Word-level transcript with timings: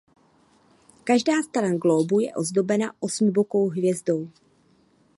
Každá 1.03 1.43
stran 1.43 1.77
glóbu 1.77 2.19
je 2.19 2.35
ozdobena 2.35 2.91
osmibokou 3.01 3.69
hvězdou. 3.69 4.29